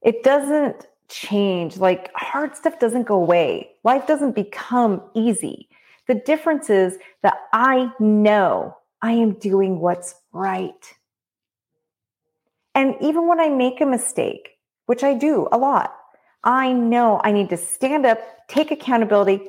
It 0.00 0.24
doesn't 0.24 0.88
change. 1.08 1.76
Like 1.76 2.10
hard 2.16 2.56
stuff 2.56 2.80
doesn't 2.80 3.06
go 3.06 3.14
away. 3.14 3.70
Life 3.84 4.08
doesn't 4.08 4.34
become 4.34 5.00
easy. 5.14 5.68
The 6.08 6.16
difference 6.16 6.68
is 6.68 6.98
that 7.22 7.36
I 7.52 7.92
know 8.00 8.76
I 9.02 9.12
am 9.12 9.34
doing 9.34 9.78
what's 9.78 10.16
right. 10.32 10.94
And 12.74 12.96
even 13.00 13.28
when 13.28 13.38
I 13.38 13.50
make 13.50 13.80
a 13.80 13.86
mistake, 13.86 14.58
which 14.86 15.04
I 15.04 15.14
do 15.14 15.46
a 15.52 15.58
lot, 15.58 15.94
I 16.44 16.72
know 16.72 17.20
I 17.22 17.32
need 17.32 17.50
to 17.50 17.56
stand 17.56 18.04
up, 18.06 18.18
take 18.48 18.70
accountability, 18.70 19.42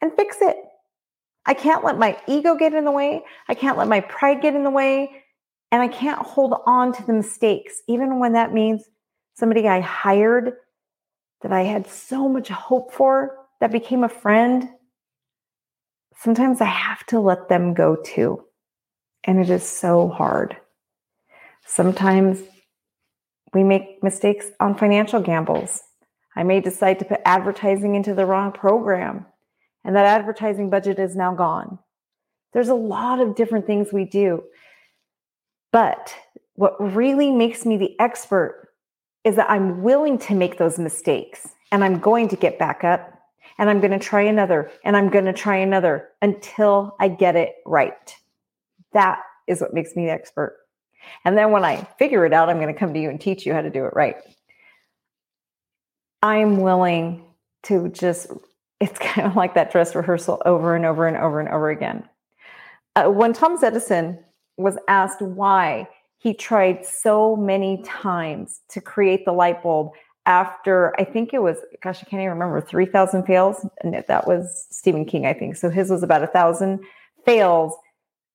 and 0.00 0.12
fix 0.14 0.38
it. 0.40 0.56
I 1.46 1.54
can't 1.54 1.84
let 1.84 1.98
my 1.98 2.18
ego 2.26 2.54
get 2.56 2.74
in 2.74 2.84
the 2.84 2.90
way. 2.90 3.22
I 3.48 3.54
can't 3.54 3.78
let 3.78 3.88
my 3.88 4.00
pride 4.00 4.42
get 4.42 4.54
in 4.54 4.64
the 4.64 4.70
way. 4.70 5.10
And 5.72 5.80
I 5.80 5.88
can't 5.88 6.20
hold 6.20 6.54
on 6.66 6.92
to 6.94 7.06
the 7.06 7.12
mistakes, 7.12 7.82
even 7.88 8.18
when 8.18 8.32
that 8.32 8.52
means 8.52 8.84
somebody 9.34 9.68
I 9.68 9.80
hired 9.80 10.54
that 11.42 11.52
I 11.52 11.62
had 11.62 11.86
so 11.86 12.28
much 12.28 12.48
hope 12.48 12.92
for 12.92 13.36
that 13.60 13.72
became 13.72 14.04
a 14.04 14.08
friend. 14.08 14.68
Sometimes 16.16 16.60
I 16.60 16.66
have 16.66 17.06
to 17.06 17.20
let 17.20 17.48
them 17.48 17.72
go 17.72 17.96
too. 17.96 18.44
And 19.24 19.38
it 19.38 19.48
is 19.48 19.66
so 19.66 20.08
hard. 20.08 20.56
Sometimes 21.66 22.40
we 23.54 23.62
make 23.62 24.02
mistakes 24.02 24.46
on 24.60 24.76
financial 24.76 25.20
gambles. 25.20 25.82
I 26.40 26.42
may 26.42 26.60
decide 26.60 26.98
to 27.00 27.04
put 27.04 27.20
advertising 27.26 27.96
into 27.96 28.14
the 28.14 28.24
wrong 28.24 28.50
program, 28.50 29.26
and 29.84 29.94
that 29.94 30.06
advertising 30.06 30.70
budget 30.70 30.98
is 30.98 31.14
now 31.14 31.34
gone. 31.34 31.78
There's 32.54 32.70
a 32.70 32.74
lot 32.74 33.20
of 33.20 33.34
different 33.34 33.66
things 33.66 33.92
we 33.92 34.06
do. 34.06 34.44
But 35.70 36.16
what 36.54 36.80
really 36.80 37.30
makes 37.30 37.66
me 37.66 37.76
the 37.76 37.94
expert 38.00 38.70
is 39.22 39.36
that 39.36 39.50
I'm 39.50 39.82
willing 39.82 40.16
to 40.20 40.34
make 40.34 40.56
those 40.56 40.78
mistakes 40.78 41.46
and 41.72 41.84
I'm 41.84 41.98
going 41.98 42.28
to 42.28 42.36
get 42.36 42.58
back 42.58 42.84
up 42.84 43.20
and 43.58 43.68
I'm 43.68 43.80
going 43.80 43.92
to 43.92 43.98
try 43.98 44.22
another 44.22 44.70
and 44.82 44.96
I'm 44.96 45.10
going 45.10 45.26
to 45.26 45.34
try 45.34 45.56
another 45.56 46.08
until 46.22 46.96
I 46.98 47.08
get 47.08 47.36
it 47.36 47.56
right. 47.66 48.16
That 48.94 49.20
is 49.46 49.60
what 49.60 49.74
makes 49.74 49.94
me 49.94 50.06
the 50.06 50.12
expert. 50.12 50.56
And 51.26 51.36
then 51.36 51.50
when 51.50 51.66
I 51.66 51.86
figure 51.98 52.24
it 52.24 52.32
out, 52.32 52.48
I'm 52.48 52.60
going 52.60 52.72
to 52.72 52.80
come 52.80 52.94
to 52.94 53.00
you 53.00 53.10
and 53.10 53.20
teach 53.20 53.44
you 53.44 53.52
how 53.52 53.60
to 53.60 53.70
do 53.70 53.84
it 53.84 53.92
right. 53.94 54.16
I'm 56.22 56.58
willing 56.58 57.24
to 57.64 57.88
just, 57.88 58.28
it's 58.80 58.98
kind 58.98 59.26
of 59.26 59.36
like 59.36 59.54
that 59.54 59.72
dress 59.72 59.94
rehearsal 59.94 60.42
over 60.44 60.74
and 60.74 60.84
over 60.84 61.06
and 61.06 61.16
over 61.16 61.40
and 61.40 61.48
over 61.48 61.70
again. 61.70 62.08
Uh, 62.96 63.08
when 63.08 63.32
Thomas 63.32 63.62
Edison 63.62 64.18
was 64.56 64.76
asked 64.88 65.22
why 65.22 65.88
he 66.18 66.34
tried 66.34 66.84
so 66.84 67.34
many 67.36 67.82
times 67.82 68.60
to 68.68 68.80
create 68.80 69.24
the 69.24 69.32
light 69.32 69.62
bulb 69.62 69.92
after 70.26 70.94
I 71.00 71.04
think 71.04 71.32
it 71.32 71.40
was, 71.40 71.56
gosh, 71.82 71.98
I 72.02 72.04
can't 72.04 72.20
even 72.20 72.34
remember, 72.34 72.60
3,000 72.60 73.24
fails. 73.24 73.66
And 73.82 73.94
that 74.06 74.26
was 74.26 74.66
Stephen 74.70 75.04
King, 75.06 75.26
I 75.26 75.32
think. 75.32 75.56
So 75.56 75.70
his 75.70 75.90
was 75.90 76.02
about 76.02 76.22
a 76.22 76.26
thousand 76.26 76.80
fails. 77.24 77.74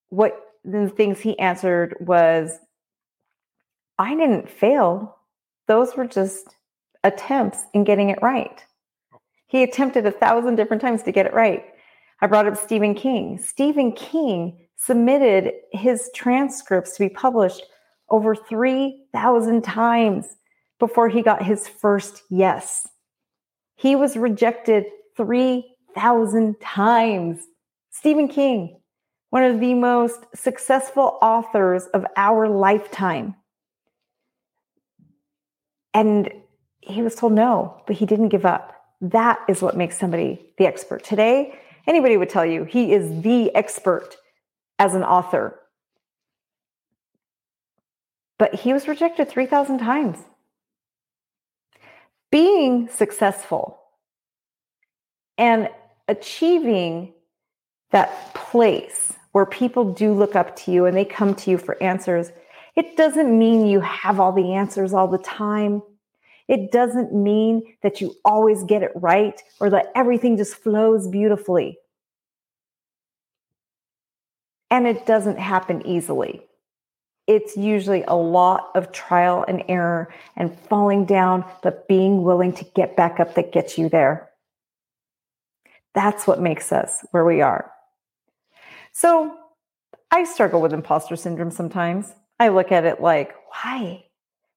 What 0.10 0.40
the 0.64 0.90
things 0.90 1.20
he 1.20 1.38
answered 1.38 1.96
was, 2.00 2.58
I 4.00 4.16
didn't 4.16 4.50
fail. 4.50 5.16
Those 5.68 5.96
were 5.96 6.08
just 6.08 6.56
attempts 7.06 7.60
in 7.74 7.84
getting 7.84 8.10
it 8.10 8.20
right. 8.22 8.62
He 9.48 9.64
attempted 9.64 10.06
a 10.06 10.12
thousand 10.12 10.56
different 10.56 10.82
times 10.82 11.04
to 11.04 11.12
get 11.12 11.28
it 11.28 11.34
right. 11.34 11.64
I 12.20 12.28
brought 12.28 12.48
up 12.48 12.58
Stephen 12.58 12.96
King. 12.96 13.38
Stephen 13.38 13.92
King 13.92 14.58
submitted 14.76 15.54
his 15.72 16.10
transcripts 16.16 16.94
to 16.94 17.04
be 17.08 17.10
published 17.10 17.64
over 18.10 18.36
3,000 18.36 19.64
times 19.64 20.26
before 20.80 21.08
he 21.08 21.22
got 21.22 21.44
his 21.44 21.68
first 21.68 22.24
yes. 22.30 22.88
He 23.76 23.96
was 23.96 24.18
rejected 24.18 24.86
3,000 25.16 26.60
times. 26.60 27.42
Stephen 27.92 28.28
King, 28.28 28.80
one 29.30 29.44
of 29.44 29.60
the 29.60 29.74
most 29.74 30.26
successful 30.34 31.18
authors 31.22 31.86
of 31.94 32.06
our 32.18 32.50
lifetime. 32.50 33.36
And 35.94 36.30
he 36.86 37.02
was 37.02 37.16
told 37.16 37.34
no, 37.34 37.82
but 37.88 37.96
he 37.96 38.06
didn't 38.06 38.30
give 38.30 38.46
up. 38.46 38.74
That 39.02 39.40
is 39.48 39.62
what 39.62 39.78
makes 39.78 39.98
somebody 39.98 40.54
the 40.58 40.66
expert. 40.66 41.04
Today, 41.04 41.60
anybody 41.88 42.18
would 42.18 42.30
tell 42.30 42.46
you 42.46 42.64
he 42.64 42.94
is 42.94 43.22
the 43.22 43.54
expert 43.56 44.16
as 44.80 44.96
an 44.96 45.04
author. 45.04 45.60
But 48.38 48.56
he 48.56 48.74
was 48.74 48.88
rejected 48.88 49.30
3,000 49.30 49.80
times. 49.80 50.18
Being 52.32 52.90
successful 52.90 53.80
and 55.38 55.70
achieving 56.08 57.14
that 57.92 58.34
place 58.34 59.14
where 59.32 59.46
people 59.46 59.94
do 59.94 60.14
look 60.14 60.36
up 60.36 60.56
to 60.56 60.72
you 60.72 60.86
and 60.86 60.96
they 60.96 61.06
come 61.06 61.36
to 61.36 61.52
you 61.52 61.58
for 61.58 61.82
answers, 61.82 62.32
it 62.76 62.98
doesn't 62.98 63.38
mean 63.38 63.68
you 63.68 63.80
have 63.80 64.20
all 64.20 64.32
the 64.32 64.54
answers 64.54 64.94
all 64.94 65.08
the 65.08 65.18
time. 65.18 65.82
It 66.48 66.72
doesn't 66.72 67.14
mean 67.14 67.64
that 67.82 68.02
you 68.02 68.16
always 68.24 68.64
get 68.64 68.84
it 68.84 68.92
right 68.96 69.42
or 69.60 69.70
that 69.72 69.92
everything 69.96 70.38
just 70.38 70.56
flows 70.56 71.08
beautifully. 71.08 71.80
And 74.70 74.86
it 74.88 75.06
doesn't 75.06 75.40
happen 75.40 75.86
easily. 75.86 76.42
It's 77.28 77.58
usually 77.58 78.04
a 78.04 78.16
lot 78.16 78.70
of 78.76 78.92
trial 78.92 79.44
and 79.48 79.64
error 79.68 80.14
and 80.36 80.58
falling 80.70 81.06
down, 81.06 81.44
but 81.64 81.88
being 81.88 82.22
willing 82.24 82.54
to 82.54 82.66
get 82.76 82.96
back 82.96 83.20
up 83.20 83.34
that 83.36 83.52
gets 83.52 83.78
you 83.78 83.90
there. 83.90 84.30
That's 85.96 86.28
what 86.28 86.42
makes 86.42 86.72
us 86.72 87.04
where 87.12 87.26
we 87.26 87.42
are. 87.42 87.72
So 88.92 89.36
I 90.12 90.24
struggle 90.26 90.62
with 90.62 90.74
imposter 90.74 91.16
syndrome 91.16 91.52
sometimes. 91.52 92.14
I 92.40 92.50
look 92.50 92.72
at 92.72 92.86
it 92.86 93.02
like, 93.02 93.34
why? 93.50 94.06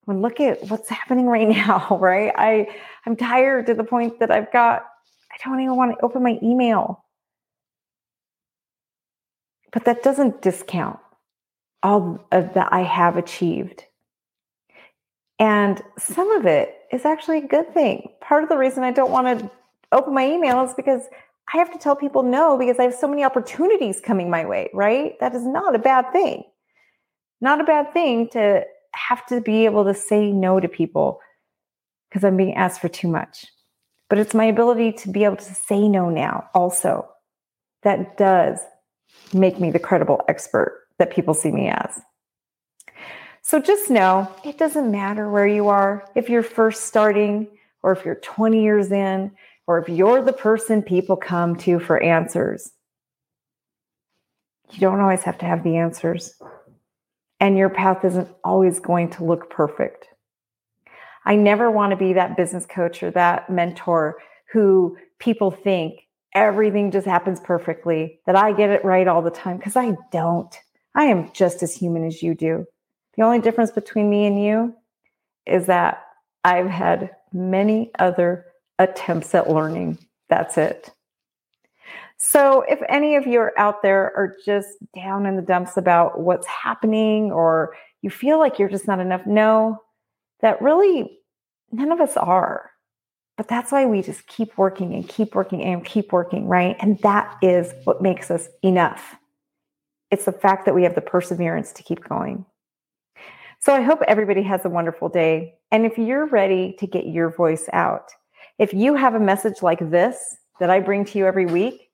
When 0.09 0.23
look 0.23 0.41
at 0.41 0.71
what's 0.71 0.89
happening 0.89 1.27
right 1.27 1.47
now, 1.67 1.99
right? 2.01 2.33
I 2.35 2.69
I'm 3.05 3.15
tired 3.15 3.67
to 3.67 3.75
the 3.75 3.85
point 3.85 4.21
that 4.21 4.31
I've 4.31 4.51
got 4.51 4.87
I 5.31 5.37
don't 5.45 5.61
even 5.61 5.77
want 5.77 5.99
to 5.99 6.03
open 6.03 6.23
my 6.23 6.39
email. 6.43 7.05
But 9.71 9.85
that 9.85 10.03
doesn't 10.03 10.41
discount 10.41 10.99
all 11.83 12.27
that 12.31 12.73
I 12.73 12.85
have 12.85 13.19
achieved. 13.19 13.85
And 15.39 15.83
some 15.99 16.33
of 16.33 16.47
it 16.47 16.75
is 16.91 17.05
actually 17.05 17.39
a 17.39 17.47
good 17.47 17.75
thing. 17.75 18.09
Part 18.23 18.43
of 18.43 18.49
the 18.49 18.57
reason 18.57 18.85
I 18.85 18.93
don't 18.93 19.11
want 19.11 19.39
to 19.39 19.51
open 19.93 20.15
my 20.15 20.27
email 20.27 20.65
is 20.65 20.73
because 20.73 21.03
I 21.53 21.59
have 21.59 21.71
to 21.73 21.79
tell 21.79 21.95
people 21.95 22.23
no 22.23 22.57
because 22.57 22.79
I 22.79 22.85
have 22.85 22.95
so 22.95 23.09
many 23.09 23.25
opportunities 23.25 24.01
coming 24.01 24.31
my 24.31 24.47
way, 24.47 24.71
right? 24.73 25.21
That 25.21 25.35
is 25.35 25.45
not 25.45 25.75
a 25.75 25.79
bad 25.79 26.13
thing. 26.13 26.45
Not 27.43 27.61
a 27.61 27.65
bad 27.65 27.93
thing 27.93 28.31
to 28.31 28.65
have 28.95 29.25
to 29.27 29.41
be 29.41 29.65
able 29.65 29.85
to 29.85 29.95
say 29.95 30.33
no 30.33 30.61
to 30.61 30.69
people 30.69 31.21
because 32.09 32.25
I'm 32.25 32.37
being 32.37 32.55
asked 32.55 32.81
for 32.81 32.89
too 32.89 33.09
much. 33.09 33.47
But 34.09 34.19
it's 34.19 34.35
my 34.35 34.47
ability 34.47 34.93
to 34.93 35.11
be 35.11 35.25
able 35.25 35.37
to 35.37 35.55
say 35.55 35.89
no 35.89 36.09
now 36.09 36.49
also 36.55 37.09
that 37.83 38.17
does 38.17 38.59
make 39.33 39.61
me 39.61 39.71
the 39.71 39.79
credible 39.79 40.23
expert 40.29 40.87
that 40.99 41.13
people 41.13 41.35
see 41.35 41.51
me 41.51 41.69
as. 41.69 42.01
So 43.43 43.61
just 43.61 43.91
know 43.91 44.31
it 44.45 44.59
doesn't 44.59 44.91
matter 44.91 45.29
where 45.31 45.47
you 45.47 45.69
are, 45.69 46.07
if 46.15 46.29
you're 46.29 46.43
first 46.43 46.85
starting 46.85 47.49
or 47.83 47.93
if 47.93 48.05
you're 48.05 48.17
20 48.17 48.63
years 48.63 48.91
in 48.91 49.33
or 49.67 49.79
if 49.79 49.89
you're 49.89 50.23
the 50.23 50.33
person 50.33 50.83
people 50.83 51.17
come 51.17 51.57
to 51.57 51.79
for 51.79 52.03
answers. 52.03 52.73
You 54.71 54.81
don't 54.81 55.01
always 55.01 55.23
have 55.23 55.39
to 55.39 55.47
have 55.47 55.63
the 55.63 55.77
answers, 55.77 56.35
and 57.41 57.57
your 57.57 57.69
path 57.69 58.05
isn't 58.05 58.29
always 58.45 58.81
going 58.81 59.11
to 59.11 59.25
look 59.25 59.51
perfect. 59.51 60.07
I 61.25 61.37
never 61.37 61.71
want 61.71 61.91
to 61.91 61.97
be 61.97 62.15
that 62.15 62.37
business 62.37 62.67
coach 62.67 63.03
or 63.03 63.11
that 63.13 63.51
mentor 63.51 64.17
who 64.53 64.97
people 65.19 65.51
think 65.51 66.01
everything 66.35 66.91
just 66.91 67.07
happens 67.07 67.41
perfectly, 67.41 68.21
that 68.27 68.37
I 68.37 68.53
get 68.53 68.71
it 68.71 68.85
right 68.85 69.09
all 69.09 69.23
the 69.23 69.31
time, 69.31 69.57
because 69.57 69.77
I 69.77 69.97
don't. 70.13 70.55
I 70.95 71.05
am 71.05 71.31
just 71.33 71.63
as 71.63 71.75
human 71.75 72.05
as 72.05 72.23
you 72.23 72.35
do. 72.35 72.65
The 73.17 73.25
only 73.25 73.41
difference 73.41 73.71
between 73.71 74.09
me 74.09 74.27
and 74.27 74.43
you 74.43 74.75
is 75.47 75.67
that 75.67 76.03
I've 76.45 76.69
had 76.69 77.11
many 77.33 77.91
other 77.99 78.47
attempts 78.79 79.35
at 79.35 79.51
learning. 79.51 79.99
That's 80.29 80.57
it. 80.57 80.93
So, 82.19 82.63
if 82.63 82.81
any 82.89 83.15
of 83.15 83.27
you 83.27 83.39
are 83.39 83.59
out 83.59 83.83
there 83.83 84.13
are 84.17 84.37
just 84.45 84.69
down 84.95 85.25
in 85.25 85.37
the 85.37 85.43
dumps 85.43 85.77
about 85.77 86.21
what's 86.21 86.47
happening 86.47 87.31
or 87.31 87.77
you 88.03 88.11
feel 88.11 88.39
like 88.39 88.59
you're 88.59 88.69
just 88.69 88.89
not 88.89 88.99
enough, 88.99 89.25
no, 89.25 89.81
that 90.41 90.61
really 90.61 91.21
none 91.71 91.93
of 91.93 92.01
us 92.01 92.17
are. 92.17 92.71
But 93.37 93.47
that's 93.47 93.71
why 93.71 93.87
we 93.87 94.03
just 94.03 94.27
keep 94.27 94.59
working 94.59 94.95
and 94.95 95.09
keep 95.09 95.37
working 95.37 95.63
and 95.63 95.85
keep 95.85 96.13
working, 96.13 96.49
right? 96.49 96.77
And 96.81 96.99
that 97.03 97.37
is 97.41 97.73
what 97.85 98.03
makes 98.03 98.33
us 98.33 98.49
enough. 98.63 99.15
It's 100.11 100.25
the 100.25 100.33
fact 100.33 100.67
that 100.67 100.75
we 100.75 100.83
have 100.83 100.97
the 100.97 101.01
perseverance 101.01 101.73
to 101.75 101.85
keep 101.85 102.03
going. 102.09 102.45
So 103.61 103.73
I 103.73 103.83
hope 103.83 104.01
everybody 104.09 104.43
has 104.43 104.65
a 104.65 104.71
wonderful 104.71 105.09
day. 105.09 105.55
And 105.71 105.87
if 105.87 105.99
you're 105.99 106.27
ready 106.27 106.75
to 106.81 106.87
get 106.89 107.07
your 107.07 107.31
voice 107.31 107.69
out, 107.73 108.11
if 108.59 108.75
you 108.75 108.97
have 108.97 109.15
a 109.15 109.21
message 109.21 109.63
like 109.63 109.91
this 109.91 110.37
that 110.59 110.71
I 110.71 110.81
bring 110.81 111.05
to 111.05 111.19
you 111.19 111.27
every 111.27 111.47
week, 111.47 111.88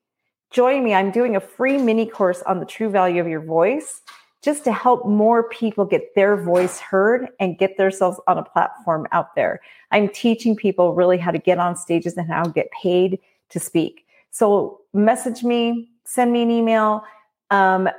join 0.55 0.85
me. 0.85 0.93
I'm 0.93 1.11
doing 1.11 1.35
a 1.35 1.41
free 1.41 1.77
mini 1.77 2.05
course 2.05 2.41
on 2.43 2.61
the 2.61 2.65
true 2.65 2.89
value 2.89 3.19
of 3.19 3.27
your 3.27 3.41
voice 3.41 4.01
just 4.41 4.63
to 4.63 4.71
help 4.71 5.05
more 5.05 5.49
people 5.49 5.83
get 5.83 6.15
their 6.15 6.37
voice 6.37 6.79
heard 6.79 7.27
and 7.41 7.57
get 7.57 7.77
themselves 7.77 8.21
on 8.27 8.37
a 8.37 8.43
platform 8.43 9.05
out 9.11 9.35
there. 9.35 9.59
I'm 9.91 10.07
teaching 10.07 10.55
people 10.55 10.93
really 10.93 11.17
how 11.17 11.31
to 11.31 11.39
get 11.39 11.59
on 11.59 11.75
stages 11.75 12.15
and 12.15 12.27
how 12.27 12.43
to 12.43 12.51
get 12.51 12.69
paid 12.71 13.19
to 13.49 13.59
speak. 13.59 14.05
So 14.31 14.79
message 14.93 15.43
me, 15.43 15.89
send 16.05 16.31
me 16.31 16.43
an 16.43 16.51
email. 16.51 17.03
Um, 17.51 17.89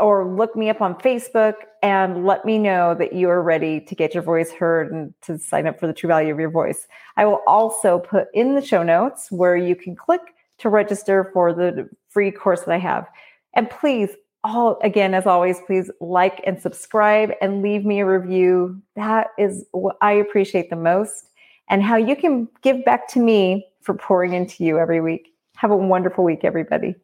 or 0.00 0.26
look 0.26 0.56
me 0.56 0.68
up 0.68 0.80
on 0.80 0.96
Facebook 0.96 1.54
and 1.82 2.26
let 2.26 2.44
me 2.44 2.58
know 2.58 2.94
that 2.94 3.12
you 3.12 3.28
are 3.30 3.40
ready 3.40 3.80
to 3.80 3.94
get 3.94 4.14
your 4.14 4.22
voice 4.22 4.50
heard 4.50 4.90
and 4.90 5.14
to 5.22 5.38
sign 5.38 5.66
up 5.66 5.78
for 5.78 5.86
the 5.86 5.92
true 5.92 6.08
value 6.08 6.32
of 6.32 6.40
your 6.40 6.50
voice. 6.50 6.88
I 7.16 7.24
will 7.24 7.40
also 7.46 8.00
put 8.00 8.26
in 8.34 8.56
the 8.56 8.64
show 8.64 8.82
notes 8.82 9.30
where 9.30 9.56
you 9.56 9.76
can 9.76 9.94
click 9.94 10.34
to 10.58 10.68
register 10.68 11.30
for 11.32 11.52
the 11.52 11.88
free 12.08 12.30
course 12.30 12.60
that 12.60 12.72
I 12.72 12.78
have. 12.78 13.06
And 13.54 13.68
please, 13.68 14.10
all 14.44 14.78
again, 14.82 15.14
as 15.14 15.26
always, 15.26 15.60
please 15.66 15.90
like 16.00 16.40
and 16.46 16.60
subscribe 16.60 17.32
and 17.40 17.62
leave 17.62 17.84
me 17.84 18.00
a 18.00 18.06
review. 18.06 18.80
That 18.94 19.28
is 19.38 19.64
what 19.72 19.96
I 20.00 20.12
appreciate 20.12 20.70
the 20.70 20.76
most, 20.76 21.30
and 21.68 21.82
how 21.82 21.96
you 21.96 22.14
can 22.16 22.48
give 22.62 22.84
back 22.84 23.08
to 23.08 23.18
me 23.20 23.66
for 23.82 23.94
pouring 23.94 24.34
into 24.34 24.64
you 24.64 24.78
every 24.78 25.00
week. 25.00 25.32
Have 25.56 25.70
a 25.70 25.76
wonderful 25.76 26.22
week, 26.24 26.44
everybody. 26.44 26.94